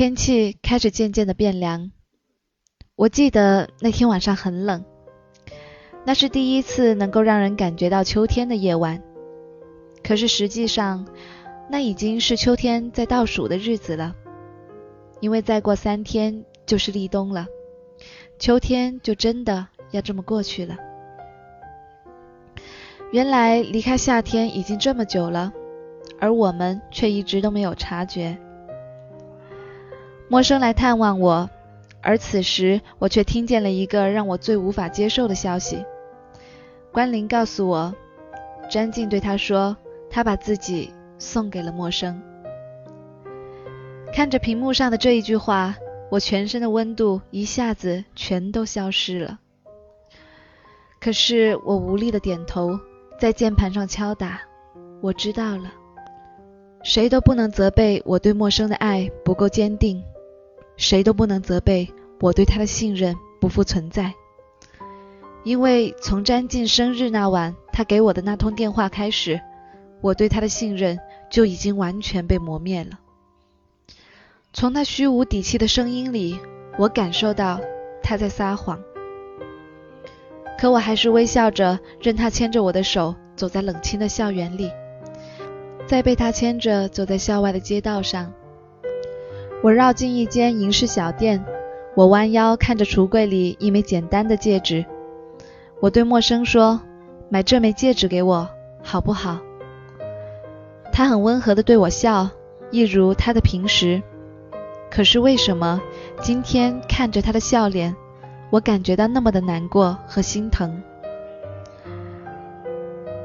[0.05, 1.91] 天气开始渐渐的变凉，
[2.95, 4.85] 我记得那天晚上很冷，
[6.05, 9.01] 那是第一次能够让人感觉到秋天的夜晚。
[10.03, 11.07] 可是实际上，
[11.71, 14.13] 那已经是秋天在倒数的日子了。
[15.21, 17.47] 因为再过三天就是立冬了，
[18.37, 20.77] 秋天就真的要这么过去了。
[23.11, 25.51] 原来离开夏天已经这么久了，
[26.19, 28.37] 而我们却一直都没有察觉。
[30.27, 31.49] 陌生来探望我，
[32.01, 35.85] 而此时我却听见了一个让我最无法接受的消息。
[36.91, 37.93] 关林告诉我，
[38.69, 39.77] 詹静对他说，
[40.09, 42.19] 他把自己送给了陌生。
[44.13, 45.75] 看着屏幕上的这一句话，
[46.09, 49.39] 我全身的温度一下子全都消失了。
[50.99, 52.79] 可是我无力的点头，
[53.19, 54.41] 在键盘上敲打。
[55.01, 55.71] 我知道了，
[56.81, 60.03] 谁都不能责备我对陌生的爱不够坚定。
[60.77, 64.13] 谁都不能责备我对他的信任不复存在，
[65.43, 69.39] 因为从詹静生日那晚他给我的那通电话开始，
[70.01, 72.99] 我对他的信任就已经完全被磨灭了。
[74.53, 76.39] 从他虚无底气的声音里，
[76.77, 77.59] 我感受到
[78.01, 78.79] 他在撒谎，
[80.57, 84.71] 可我还是微笑着，任他牵着我的手走在冷清的校园里，
[85.85, 88.31] 再被他牵着走在校外的街道上。
[89.65, 91.43] 我绕进一间银饰小店，
[91.95, 94.85] 我弯腰看着橱柜里一枚简单的戒指。
[95.79, 96.79] 我对陌生说
[97.29, 98.47] ：“买这枚戒指给我，
[98.83, 99.39] 好不好？”
[100.93, 102.29] 他很温和地对我笑，
[102.69, 104.03] 一如他的平时。
[104.91, 105.81] 可是为什么
[106.21, 107.95] 今天看着他的笑脸，
[108.51, 110.79] 我感觉到那么的难过和心疼？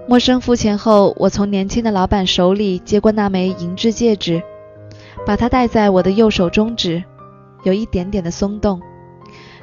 [0.09, 4.43] 陌生付钱后，我从年轻的老板手里接过那枚银质戒指。
[5.27, 7.05] 把它戴在我的右手中指，
[7.63, 8.81] 有一点点的松动，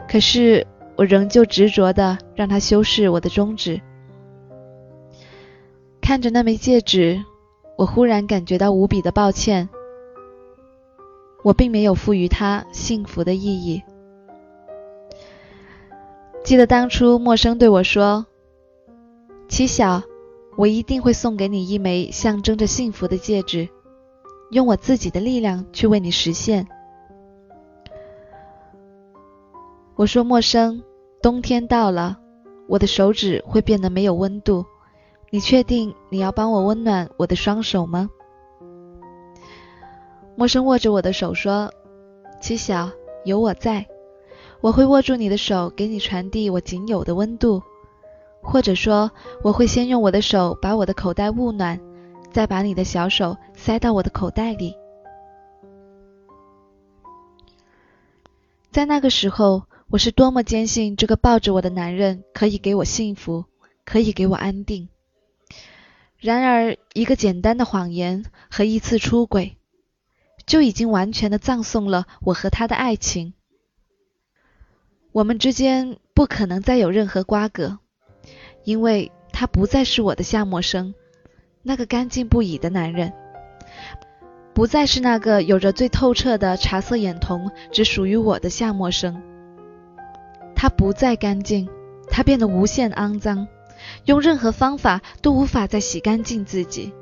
[0.07, 0.65] 可是
[0.95, 3.81] 我仍旧执着的让它修饰我的中指。
[5.99, 7.21] 看着那枚戒指，
[7.77, 9.67] 我忽然感觉到无比的抱歉，
[11.43, 13.83] 我并没有赋予它幸福的意义。
[16.45, 18.25] 记得当初陌生对我说
[19.49, 20.03] ：“七晓，
[20.55, 23.67] 我一定会送给你一枚象征着幸福的戒指。”
[24.51, 26.67] 用我自己的力量去为你实现。
[29.95, 30.83] 我说：“陌生，
[31.21, 32.17] 冬天到了，
[32.67, 34.65] 我的手指会变得没有温度。
[35.29, 38.09] 你确定你要帮我温暖我的双手吗？”
[40.37, 41.71] 陌生握着我的手说
[42.39, 42.91] ：“七小，
[43.25, 43.87] 有我在，
[44.61, 47.61] 我会握住你的手，给你传递我仅有的温度。
[48.39, 49.09] 或者说，
[49.43, 51.81] 我会先用我的手把我的口袋捂暖。”
[52.37, 54.75] 再把你的小手塞到我的口袋里，
[58.69, 63.45] 在那个时候，我是多么坚信这个抱着我的男人可以给我幸福，
[63.83, 64.87] 可以给我安定。
[66.19, 69.57] 然而，一个简单的谎言和一次出轨，
[70.45, 73.33] 就已经完全的葬送了我和他的爱情。
[75.11, 77.79] 我们之间不可能再有任何瓜葛，
[78.63, 80.93] 因为他不再是我的夏默生。
[81.67, 83.11] 那个干净不已的男人，
[84.53, 89.21] 不再是那个有着最透彻的茶色眼瞳、只属于我的夏默生。
[90.55, 91.67] 他不再干净，
[92.09, 93.49] 他变得无限肮脏，
[94.05, 96.93] 用任何方法都无法再洗干净自己。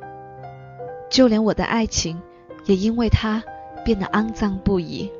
[1.11, 2.19] 就连我的爱情，
[2.65, 3.43] 也因为他
[3.85, 5.11] 变得肮脏不已。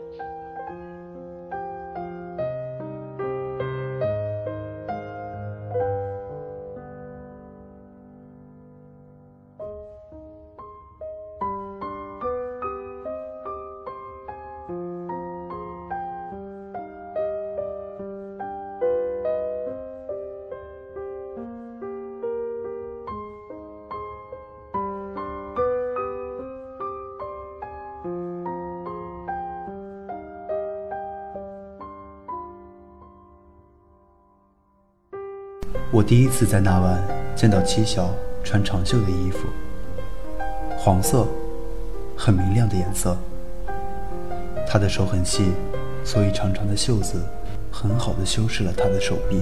[35.96, 37.02] 我第一次在那晚
[37.38, 39.48] 见到七小穿长袖的衣服，
[40.78, 41.26] 黄色，
[42.18, 43.16] 很明亮的颜色。
[44.68, 45.54] 她的手很细，
[46.04, 47.24] 所以长长的袖子
[47.72, 49.42] 很好的修饰了她的手臂。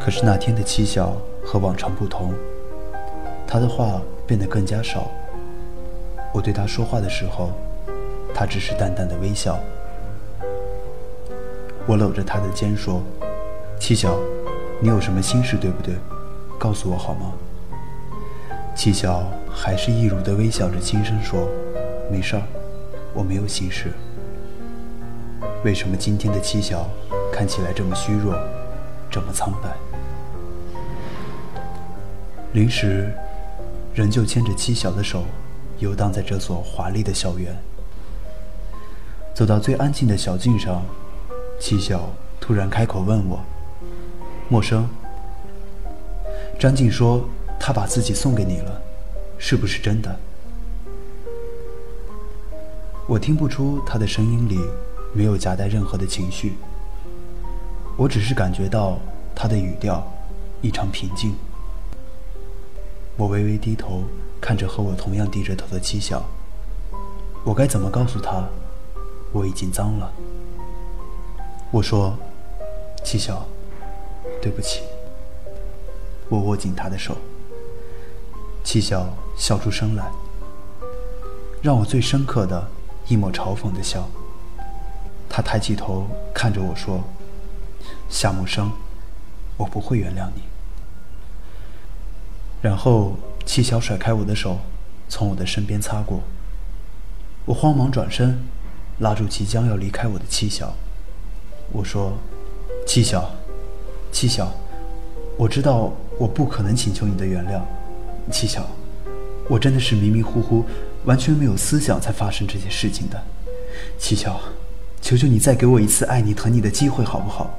[0.00, 2.32] 可是那天的七小和往常不同，
[3.48, 5.10] 她的话变得更加少。
[6.32, 7.50] 我对她说话的时候，
[8.32, 9.58] 她只是淡淡的微笑。
[11.88, 13.02] 我搂着她的肩说
[13.80, 14.16] ：“七小。”
[14.82, 15.94] 你有什么心事，对不对？
[16.58, 17.32] 告诉我好吗？
[18.74, 21.46] 七小还是一如的微笑着，轻声说
[22.10, 22.42] ：“没事儿，
[23.12, 23.92] 我没有心事。”
[25.64, 26.88] 为什么今天的七小
[27.30, 28.34] 看起来这么虚弱，
[29.10, 29.68] 这么苍白？
[32.54, 33.12] 临时，
[33.94, 35.24] 仍旧牵着七小的手，
[35.78, 37.54] 游荡在这所华丽的校园。
[39.34, 40.82] 走到最安静的小径上，
[41.60, 42.08] 七小
[42.40, 43.40] 突然开口问我
[44.50, 44.86] ：“陌生。”
[46.60, 47.26] 张静说
[47.58, 48.82] ：“他把自己送给你了，
[49.38, 50.14] 是不是真的？”
[53.08, 54.60] 我听不出他的声音里
[55.14, 56.52] 没有夹带任何的情绪，
[57.96, 58.98] 我只是感觉到
[59.34, 60.06] 他的语调
[60.60, 61.34] 异常平静。
[63.16, 64.04] 我微微低头
[64.40, 66.22] 看着和我同样低着头的七小，
[67.44, 68.46] 我该怎么告诉他
[69.32, 70.12] 我已经脏了？
[71.70, 72.16] 我说
[73.04, 73.46] ：“七小，
[74.40, 74.82] 对不起。”
[76.28, 77.16] 我握紧他的手，
[78.62, 80.10] 七小笑出声来，
[81.62, 82.68] 让我最深刻的。
[83.08, 84.08] 一抹嘲讽的笑。
[85.28, 87.02] 他抬起头看着我说
[88.08, 88.70] ：“夏木生，
[89.56, 90.42] 我不会原谅你。”
[92.62, 94.58] 然后七小甩开我的手，
[95.08, 96.20] 从我的身边擦过。
[97.46, 98.38] 我慌忙转身，
[99.00, 100.74] 拉住即将要离开我的七小。
[101.72, 102.16] 我说
[102.86, 103.32] ：“七小，
[104.12, 104.52] 七小，
[105.36, 107.60] 我知道我不可能请求你的原谅。
[108.30, 108.66] 七小，
[109.48, 110.64] 我真的是迷迷糊糊。”
[111.06, 113.18] 完全没有思想才发生这些事情的，
[113.98, 114.38] 七巧，
[115.00, 117.50] 求求你再给我一次爱你疼你的机会好不好？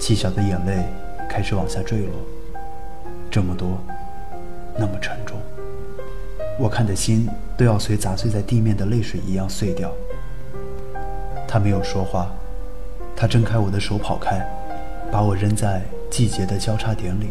[0.00, 0.84] 七巧的眼泪
[1.30, 2.10] 开始往下坠落，
[3.30, 3.78] 这么多，
[4.76, 5.38] 那么沉重，
[6.58, 9.92] 我看的心都要随砸碎在地面的泪水一样碎掉。
[11.46, 12.34] 他没有说话，
[13.16, 14.46] 他挣开我的手跑开，
[15.10, 17.30] 把我扔在季节的交叉点里。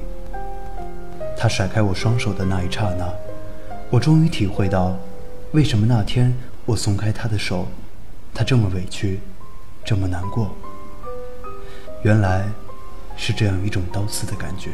[1.38, 3.08] 他甩开我双手的那一刹那。
[3.92, 4.98] 我终于体会到，
[5.52, 7.68] 为什么那天我松开他的手，
[8.34, 9.20] 他这么委屈，
[9.86, 10.56] 这么难过。
[12.02, 12.46] 原来，
[13.16, 14.72] 是这样一种刀刺的感觉。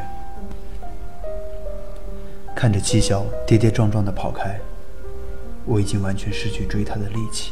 [2.56, 4.58] 看着七小跌跌撞撞的跑开，
[5.66, 7.52] 我已经完全失去追他的力气。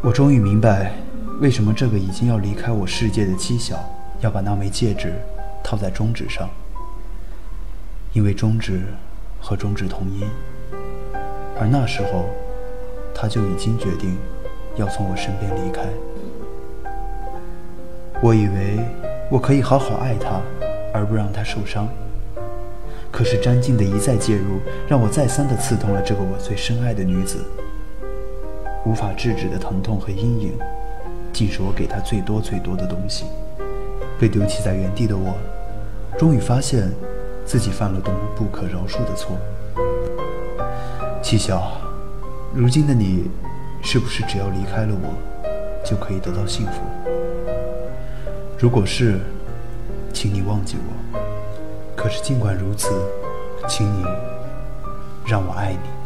[0.00, 0.92] 我终于明白，
[1.40, 3.82] 为什么这个已经要离开我世界的七小，
[4.20, 5.14] 要把那枚戒指
[5.64, 6.48] 套在中指上，
[8.12, 8.82] 因为中指。
[9.42, 10.28] 和中指同音，
[11.58, 12.26] 而那时候，
[13.14, 14.18] 他就已经决定
[14.76, 15.80] 要从我身边离开。
[18.22, 18.84] 我以为
[19.30, 20.42] 我可以好好爱他，
[20.92, 21.88] 而不让他受伤。
[23.10, 27.42] 可是詹静的一再介入，让我再三的刺痛了这个我最深爱的女子。
[28.84, 30.52] 无法制止的疼痛和阴影，
[31.32, 33.24] 竟是我给她最多最多的东西。
[34.18, 35.34] 被丢弃在原地的我，
[36.18, 36.90] 终于发现。
[37.42, 39.36] 自己犯了多么不可饶恕的错，
[41.20, 41.72] 七小，
[42.54, 43.28] 如今的你，
[43.82, 46.74] 是不是只要离开了我，就可以得到幸福？
[48.56, 49.18] 如果是，
[50.12, 51.18] 请你忘记我。
[51.96, 52.90] 可是尽管如此，
[53.66, 54.04] 请你
[55.26, 55.99] 让我爱你。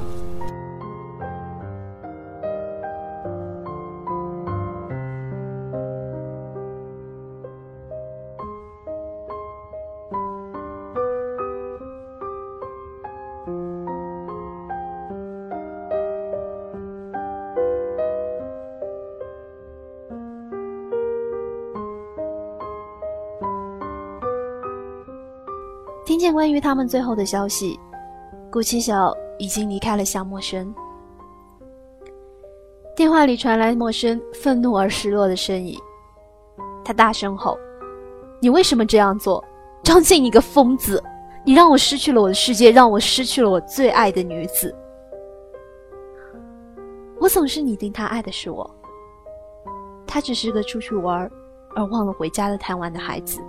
[26.04, 27.80] 听见关于他们最后的消息，
[28.50, 30.72] 顾七晓已经离开了夏默生。
[32.94, 35.78] 电话里传来陌生、愤怒而失落的声音，
[36.84, 37.58] 他大声吼
[38.38, 39.42] ：“你为什么这样做？
[39.82, 41.02] 张静，你个疯子！
[41.42, 44.74] 你让我失去了我的世界，让我失去了我最爱的女子。
[47.18, 48.70] 我总是拟定他爱的是我，
[50.06, 51.30] 他只是个出去玩
[51.74, 53.40] 而忘了回家的贪玩的孩子。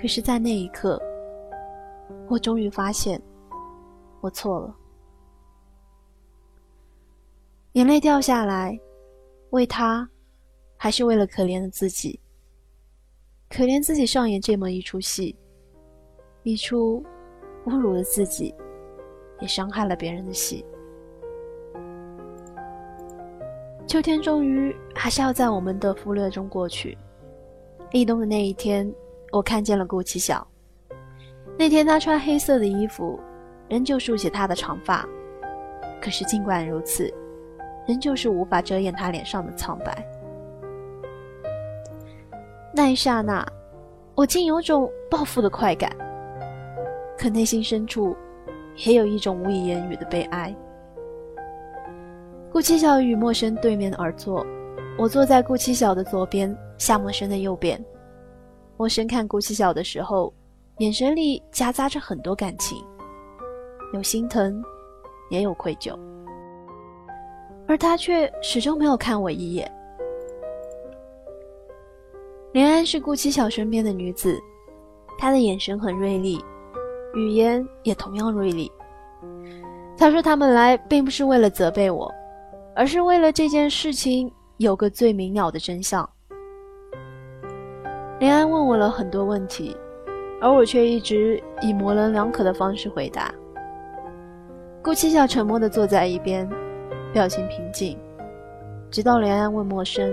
[0.00, 0.98] 可是，在那一刻。”
[2.28, 3.20] 我终于发现，
[4.20, 4.74] 我错了。
[7.72, 8.78] 眼泪掉下来，
[9.50, 10.08] 为他，
[10.76, 12.20] 还是为了可怜的自己？
[13.48, 15.34] 可怜自己上演这么一出戏，
[16.42, 17.02] 一出
[17.66, 18.54] 侮辱了自己，
[19.40, 20.64] 也伤害了别人的戏。
[23.86, 26.98] 秋天终于还是要在我们的忽略中过去。
[27.92, 28.92] 立冬的那一天，
[29.32, 30.46] 我看见了顾七晓。
[31.58, 33.18] 那天他穿黑色的衣服，
[33.68, 35.04] 仍旧竖起他的长发，
[36.00, 37.12] 可是尽管如此，
[37.84, 40.06] 仍旧是无法遮掩他脸上的苍白。
[42.72, 43.44] 那一刹那，
[44.14, 45.90] 我竟有种报复的快感，
[47.18, 48.16] 可内心深处，
[48.86, 50.54] 也有一种无以言语的悲哀。
[52.52, 54.46] 顾七晓与陌生对面而坐，
[54.96, 57.84] 我坐在顾七晓的左边，夏陌生的右边。
[58.76, 60.32] 陌生看顾七晓的时候。
[60.78, 62.78] 眼神里夹杂着很多感情，
[63.92, 64.62] 有心疼，
[65.28, 65.98] 也有愧疚。
[67.66, 69.70] 而他却始终没有看我一眼。
[72.52, 74.40] 林安是顾七巧身边的女子，
[75.18, 76.42] 她的眼神很锐利，
[77.14, 78.70] 语言也同样锐利。
[79.96, 82.08] 她说他们来并不是为了责备我，
[82.76, 86.08] 而是为了这件事情有个最明了的真相。
[88.20, 89.76] 林安问我了很多问题，
[90.40, 93.32] 而我却一直以模棱两可的方式回答。
[94.82, 96.48] 顾七晓沉默地坐在一边，
[97.12, 97.98] 表情平静，
[98.90, 100.08] 直到连安问陌生：“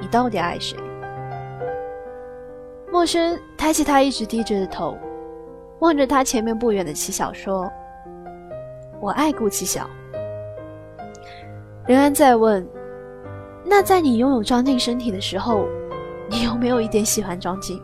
[0.00, 0.78] 你到底爱谁？”
[2.92, 4.98] 陌生抬起他一直低着的头，
[5.78, 7.70] 望着他前面不远的七晓说
[9.00, 9.88] ：“我爱顾七晓。”
[11.88, 12.64] 连安再问
[13.64, 15.66] ：“那在你拥有张晋身体的时候，
[16.28, 17.80] 你有没有一点喜欢张晋？”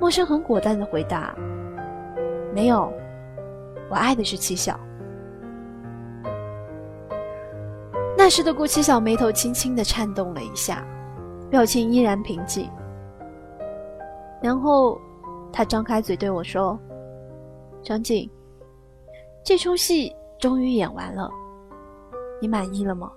[0.00, 1.34] 陌生很果断的回答
[2.54, 2.92] ：“没有，
[3.90, 4.78] 我爱的是七小。”
[8.16, 10.84] 那时的顾七小眉头轻轻的颤动了一下。
[11.50, 12.70] 表情依然平静，
[14.42, 15.00] 然后
[15.50, 16.78] 他张开嘴对我说
[17.82, 18.30] ：“张静，
[19.42, 21.30] 这出戏终于演完了，
[22.38, 23.10] 你满意了吗？”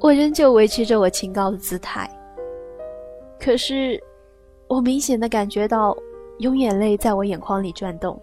[0.00, 2.08] 我仍旧维持着我清高的姿态，
[3.42, 4.00] 可是
[4.68, 5.96] 我明显的感觉到
[6.38, 8.20] 有眼泪在我眼眶里转动。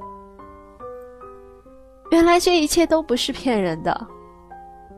[2.11, 4.07] 原来这一切都不是骗人的，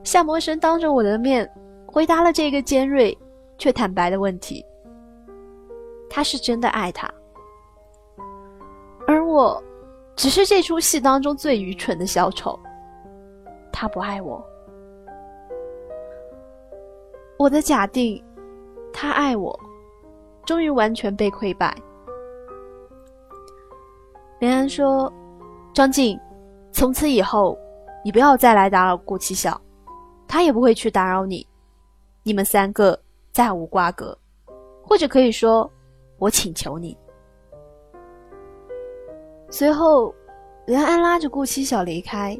[0.03, 1.49] 夏魔神当着我的面。
[1.87, 3.17] 回答了这个尖锐
[3.57, 4.65] 却坦白的问题。
[6.09, 7.11] 他是真的爱他，
[9.05, 9.61] 而我，
[10.15, 12.57] 只是这出戏当中最愚蠢的小丑。
[13.73, 14.41] 他不爱我，
[17.37, 18.23] 我的假定，
[18.93, 19.59] 他爱我，
[20.51, 21.73] 终于完全被溃败。
[24.39, 25.09] 连安说
[25.73, 26.19] ：“张静，
[26.73, 27.57] 从此以后，
[28.03, 29.61] 你不要再来打扰顾七晓，
[30.27, 31.47] 他也不会去打扰你。”
[32.21, 34.17] 你们三个再无瓜葛，
[34.83, 35.71] 或者可以说，
[36.17, 36.97] 我请求你。
[39.49, 40.13] 随后，
[40.65, 42.37] 连安拉着顾七晓离开。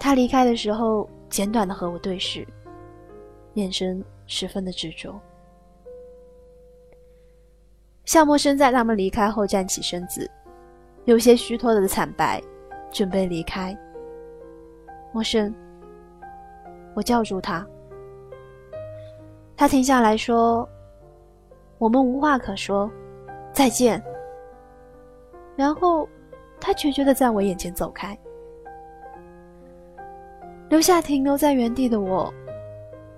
[0.00, 2.44] 他离开的时候，简短的和我对视，
[3.54, 5.14] 眼神十分的执着。
[8.10, 10.28] 夏默生在他们离开后站起身子，
[11.04, 12.42] 有些虚脱的惨白，
[12.90, 13.72] 准备离开。
[15.12, 15.54] 默生，
[16.92, 17.64] 我叫住他。
[19.56, 20.68] 他停下来说
[21.78, 22.90] ：“我们无话可说，
[23.52, 24.02] 再见。”
[25.54, 26.08] 然后，
[26.60, 28.18] 他决绝的在我眼前走开，
[30.68, 32.34] 留下停留在原地的我，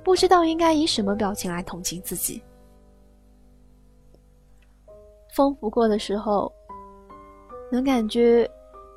[0.04, 2.42] 不知道应该以什么表情来同情自己。
[5.34, 6.52] 风拂过的时候，
[7.70, 8.48] 能感觉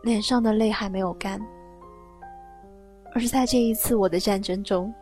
[0.04, 1.40] 脸上的泪还没有干，
[3.14, 4.94] 而是在这一次我的战争中。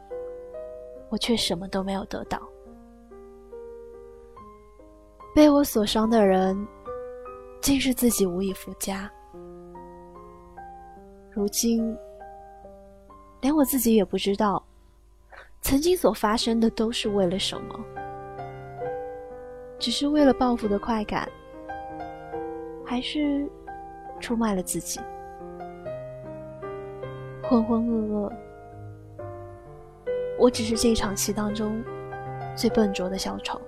[1.09, 2.41] 我却什么都没有得到。
[5.36, 6.67] 被我所伤的人，
[7.61, 9.11] 竟是自己无以复加。
[11.31, 11.95] 如今，
[13.41, 14.63] 连我自己也不知道，
[15.61, 17.79] 曾经所发生的都是为了什么？
[19.84, 21.29] 只是为了报复的快感，
[22.86, 23.45] 还是
[24.17, 25.01] 出卖了自己？
[27.43, 28.31] 浑浑噩噩。
[30.39, 31.84] 我只是这场戏当中
[32.55, 33.59] 最笨拙的小丑。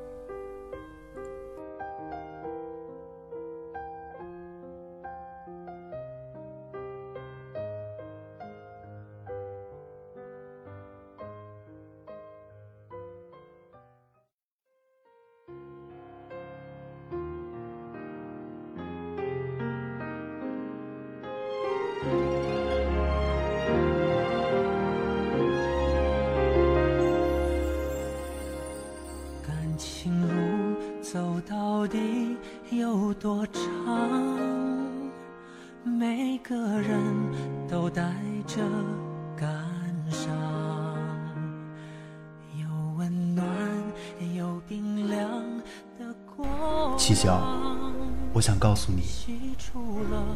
[48.36, 49.02] 我想告诉你，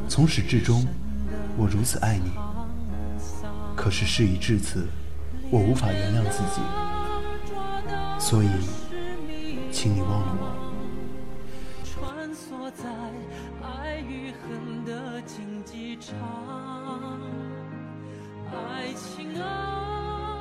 [0.08, 0.88] 从始至终，
[1.58, 2.32] 我如此爱你。
[3.76, 4.88] 可是事已至此，
[5.52, 6.62] 我无法原谅自己，
[8.18, 8.48] 所以，
[9.70, 10.56] 请你忘了我。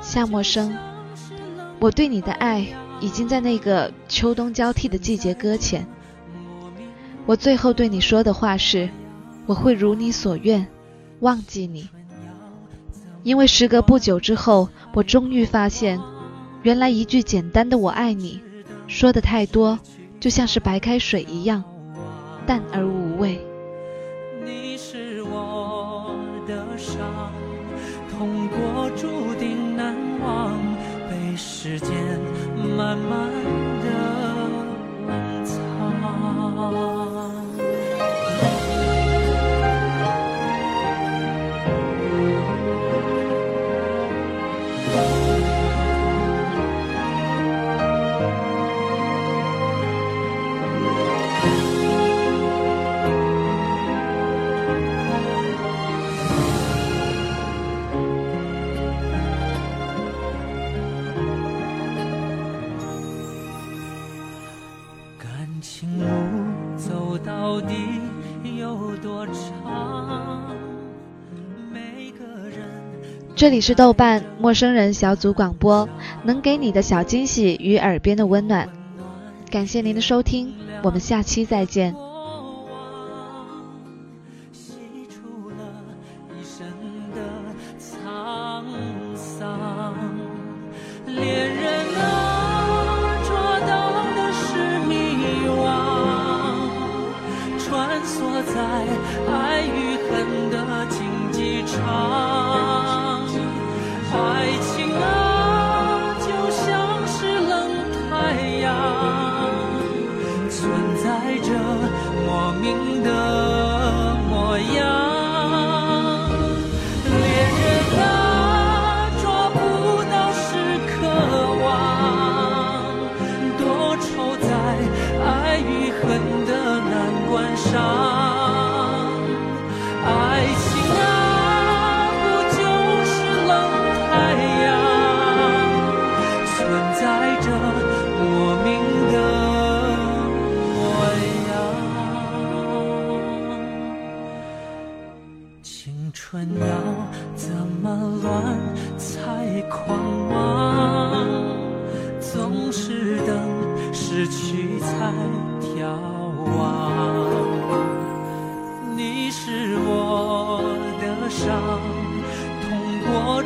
[0.00, 0.78] 夏默生，
[1.80, 2.68] 我对你的爱
[3.00, 5.84] 已经在那个秋冬交替的季节搁浅。
[7.28, 8.88] 我最后对你说的话是：
[9.44, 10.66] 我会如你所愿，
[11.20, 11.86] 忘记你。
[13.22, 16.00] 因为时隔不久之后，我终于发现，
[16.62, 18.40] 原来一句简单的“我爱你”，
[18.88, 19.78] 说的太多，
[20.18, 21.62] 就像是白开水一样，
[22.46, 23.38] 淡而无味。
[24.42, 26.16] 你是我
[26.46, 27.30] 的伤，
[28.10, 30.58] 痛过注定难忘，
[31.10, 31.90] 被时间
[32.56, 33.28] 慢慢
[73.38, 75.88] 这里是豆瓣陌生人小组广播，
[76.24, 78.68] 能给你的小惊喜与耳边的温暖。
[79.48, 81.94] 感谢您的收听，我们下期再见。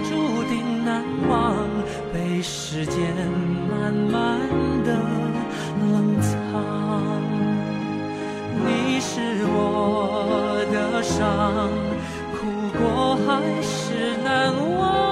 [0.09, 1.69] 注定难忘，
[2.13, 3.01] 被时间
[3.71, 4.39] 慢慢
[4.85, 4.93] 的
[5.81, 6.31] 冷藏。
[8.65, 11.69] 你是我的伤，
[12.33, 12.39] 哭
[12.79, 15.12] 过还是难忘。